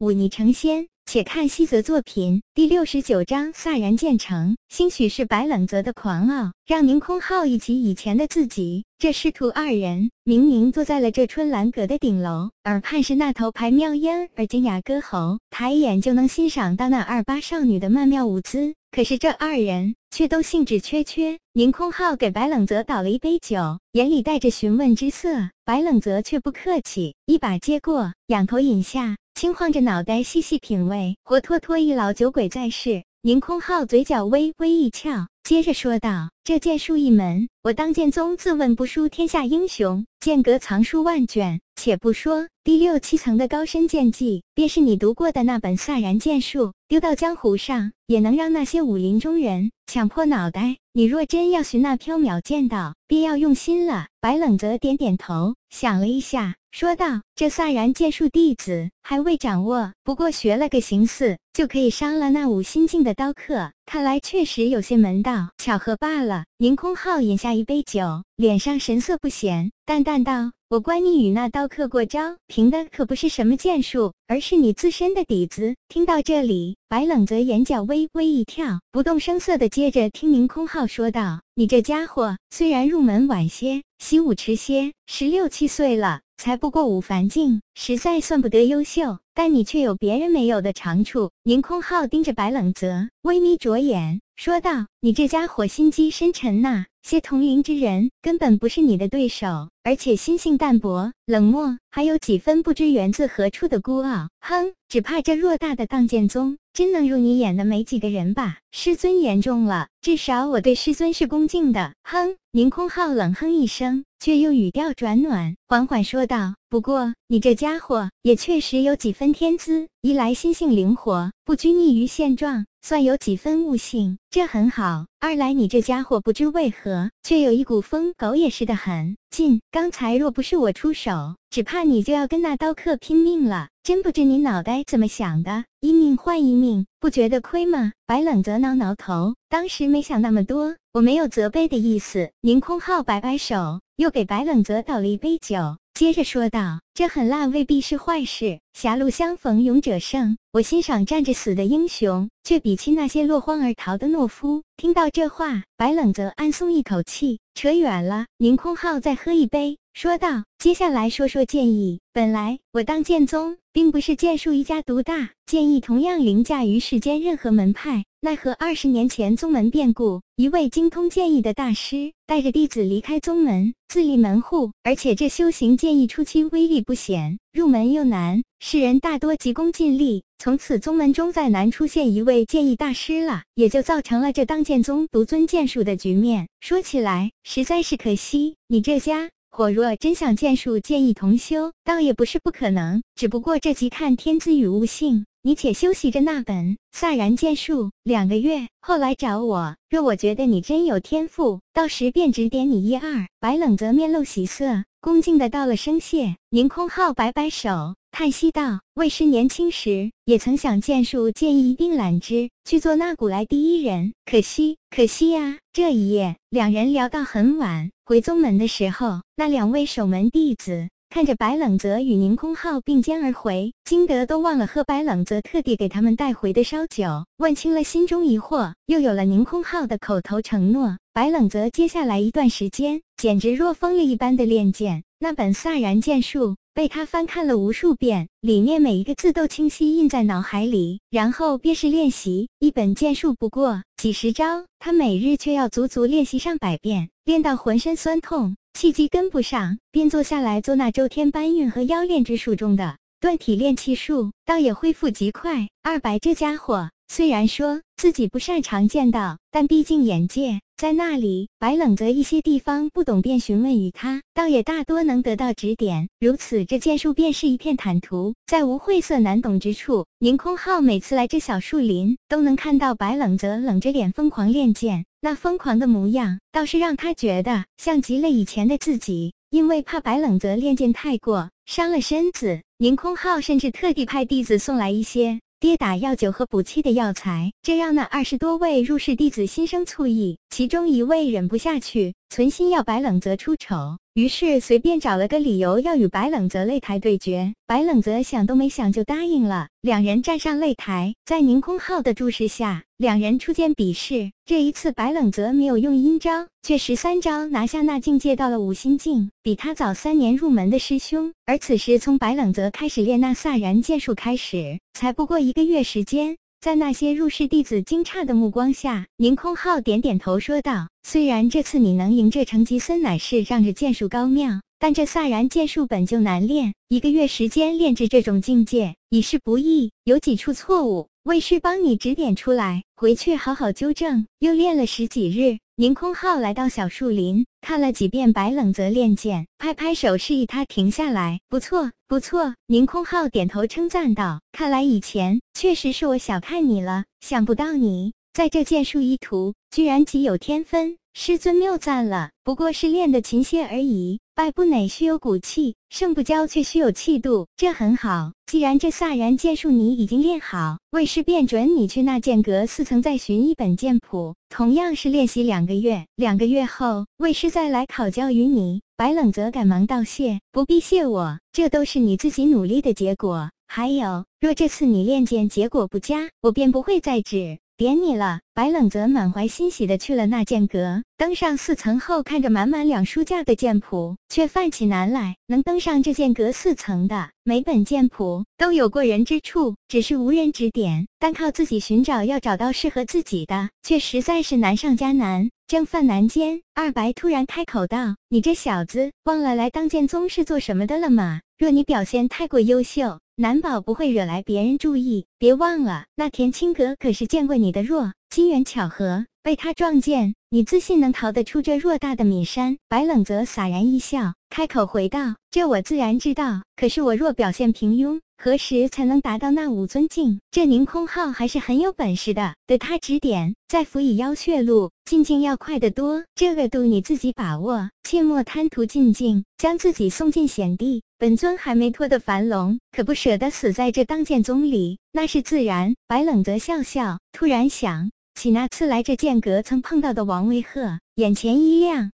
[0.00, 0.86] 忤逆成仙。
[1.06, 4.56] 且看西泽作品第六十九章飒然建成。
[4.68, 8.84] 兴许是白冷泽的狂傲，让宁空浩忆起以前的自己。
[8.96, 18.74] 这师徒二人明明坐在了这春兰阁的顶楼，耳畔是那头排妙音而精雅歌喉，抬眼就能欣赏到那二八少女的曼妙舞姿。
[18.92, 21.38] 可是这二人却都兴致缺缺。
[21.52, 25.28] 宁空浩给白冷泽倒了一杯酒，眼里带着询问之色。
[25.64, 29.16] 白冷泽却不客气，一把接过，仰头饮下。
[29.34, 33.04] 轻晃着脑袋，细细品味，活脱脱一老酒鬼在世。
[33.22, 41.60] 宁空浩嘴角微微一翘，接着说道：“这剑术一门，我当剑宗自问不输天下英雄，剑阁藏书万卷。
[41.74, 50.76] 且不说第六七层的高深剑技，便是你读过的那本飒然剑术，丢到江湖上，也能让那些武林中人抢破脑袋。
[50.92, 56.54] 你若真要寻那缥缈剑道，便要用心了。”白冷泽点点头，想了一下。
[56.72, 63.72] 说道：“这飒然剑术弟子还未掌握，不过学了个形似，就可以伤了那五心境的刀客。
[63.86, 91.32] 看来确实有些门道，巧合罢了。”宁空浩饮下一杯酒，脸上神色不显，淡淡道：“我观你与那刀客过招，凭的可不是什么剑术，而是你自身的底子。”听到这里，白冷泽眼角微微一跳，不动声色的接着听宁空浩说道：“你这家伙虽然入门晚些，习武迟些，十六七岁了。”才不过五凡境，实在算不得优秀，但你却有别人没有的长处。
[91.42, 104.30] 宁空浩盯着白冷泽，微眯着眼说道：“你这家伙心机深沉呐，些同龄之人根本不是你的对手，而且心性淡薄、冷漠，还有几分不知源自何处的孤傲。
[104.40, 108.60] 哼，只怕这偌大的荡剑宗，真能入你眼的没几个人吧？
[108.72, 112.38] 师尊言重了，至少我对师尊是恭敬的。”哼。
[112.50, 114.06] 凌空浩冷哼一声。
[114.20, 129.62] 却又语调转暖，缓缓说道：“不过你这家伙也确实有几分天资，一来心性灵活，不拘泥于现状，算有几分悟性，这很好；二来你这家伙不知为何，却有一股疯狗也似的狠劲。
[129.70, 133.68] 刚才若不是我出手，只怕你就要跟那刀客拼命了。
[133.90, 142.30] 真不知你脑袋怎么想的，一命换一命，不觉得亏吗？”白冷泽挠挠头，当时没想那么多，我没有责备的意思。
[142.42, 143.80] 宁空浩摆摆手。
[143.96, 150.38] 又给白冷泽倒了一杯酒，接着说道：“这狠辣未必是坏事，狭路相逢勇者胜。
[150.52, 157.40] 我欣赏站着死的英雄，却比起那些落荒而逃的懦夫。”听到这话，白冷泽暗松一口气。
[157.54, 162.00] 扯远了，宁空浩再喝一杯，说道：“接下来说说建议。
[162.14, 168.04] 本来我当剑宗，并不是剑术一家独大，剑意同样凌驾于世间任何门派。
[168.22, 174.72] 奈何二十年前宗门变故，一位精通剑意的大师带着弟子离开宗门，自立门户。
[174.82, 180.22] 而且这修行剑意初期威力不显，入门又难，世人大多急功近利。
[180.38, 186.46] 从此宗门中再难出现一位剑意大师了，也就造成了这当剑宗独尊剑术的局面。
[186.60, 193.02] 说起来，实在是可惜，你这家火若真想剑术剑意同修，倒也不是不可能。
[193.16, 195.26] 只不过这即看天资与悟性。
[195.42, 199.74] 你且修习着那本飒然剑术两个月，后来找我。
[199.88, 203.26] 若我觉得你真有天赋，到时便指点你一二。
[203.40, 206.36] 白冷则面露喜色，恭敬的道了声谢。
[206.50, 207.94] 宁空浩摆摆手。
[208.12, 214.12] 叹息道：“魏师年轻时也曾想剑术，剑意一并揽之，去做那古来第一人。
[214.26, 217.90] 可惜，可惜呀！”这一夜，两人聊到很晚。
[218.10, 227.04] 回宗门的时候，那两位守门弟子看着白冷泽与宁空浩并肩而回，惊得都忘了喝白冷泽特地给他们带回的烧酒。
[227.36, 235.04] 问清了心中疑惑，又有了宁空浩的口头承诺，白冷泽接下来一段时间简直若疯了一般的练剑。
[235.20, 236.56] 那本飒然剑术。
[236.72, 241.00] 被他翻看了无数遍，里面每一个字都清晰印在脑海里。
[241.10, 255.68] 然后便是练习，一本剑术不过几十招，他每日却要足足练习上百遍，练到浑身酸痛，气机跟不上，便坐下来做那周天搬运和妖炼之术中的断体炼气术，倒也恢复极快。
[255.82, 260.60] 二白这家伙虽然说自己不擅长剑道，但毕竟眼界。
[260.76, 266.08] 在那里，白冷泽一些地方不懂，便询问于他，倒也大多能得到指点。
[266.20, 270.06] 如此，这剑术便是一片坦途，再无晦涩难懂之处。
[270.20, 279.32] 宁空浩每次来这小树林，都能看到白冷泽冷着脸疯狂练剑，那疯狂的模样，倒是让他觉得像极了以前的自己。
[279.50, 285.40] 因为怕白冷泽练剑太过伤了身子，宁空浩甚至特地派弟子送来一些。
[285.60, 290.38] 跌打药酒和补气的药材，这让那二十多位入室弟子心生醋意。
[290.60, 297.54] 其中一位忍不下去，存心要白冷泽出丑，于是随便找了个理由要与白冷泽擂台对决。
[297.66, 299.68] 白冷泽想都没想就答应了。
[299.80, 304.32] 两人站上擂台，在宁空浩的注视下，两人初见比试。
[304.44, 311.32] 这一次，白冷泽没有用阴招，却十三招拿下那境界到了五心境，比他早三年入门的师兄。
[311.46, 316.36] 而此时，从白冷泽开始练那萨然剑术开始，才不过一个月时间。
[316.60, 329.90] 在那些入室弟子惊诧的目光下，宁空浩点点头说道：“虽然这次你能赢这成吉森，乃是仗着剑术高妙，但这萨然剑术本就难练，一个月时间练至这种境界已是不易。
[330.04, 335.60] 有几处错误，为师帮你指点出来，回去好好纠正。”又练了十几日。
[335.80, 341.40] 宁空浩来到小树林，看了几遍白冷泽练剑，拍拍手示意他停下来。
[341.48, 342.54] 不错，不错。
[342.66, 354.20] 宁空浩点头称赞道：“看来以前确实是我小看你了，想不到你在这剑术一途居然极有天分。”师尊谬赞了，不过是练的勤些而已。
[354.40, 358.32] 败不馁须有骨气，胜不骄却须有气度，这很好。
[358.46, 366.06] 既然这飒然剑术你已经练好，为师便准你去那剑阁四层再寻一本剑谱，同样是练习两个月。
[366.16, 368.80] 两个月后，为师再来考教于你。
[368.96, 373.50] 白冷泽赶忙道谢，不必谢我，这都是你自己努力的结果。
[373.68, 377.58] 还有，若这次你练剑结果不佳，我便不会再指。
[377.80, 385.36] 点你了，白冷泽满怀欣喜的去了那剑阁，登上四层后，看着满满两书架的剑谱，却犯起难来。
[385.46, 395.48] 能登上这剑阁四层的，每本剑谱都有过人之处，只是无人指点，单靠自己寻找，要找到适合自己的，却实在是难上加难。
[395.66, 401.40] 正犯难间，二白突然开口道：“你这小子，忘了来当剑宗是做什么的了吗？
[401.56, 405.24] 若你表现太过优秀。”难保不会惹来别人注意。
[405.38, 412.76] 别忘了，那田青阁可是见过你的弱，机缘巧合被他撞见，你自信能逃得出这偌大的米山？
[412.86, 416.64] 白冷泽洒然一笑，开口回道：“这我自然知道。
[416.76, 420.38] 可是我若表现平庸，何时才能达到那五尊境？
[420.50, 426.24] 这宁空浩还是很有本事的，得他指点，再辅以妖血路，进境要快得多。
[426.34, 435.94] 这个度你自己把握，切莫贪图进境，将自己送进险地。”本尊还没脱的樊笼，可不舍得死在这当剑宗里，那是自然。
[436.06, 442.10] 白冷泽笑笑，突然想起那次来这剑阁曾碰到的王威鹤，眼前一亮。